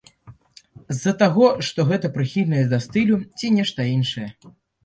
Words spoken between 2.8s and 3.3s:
стылю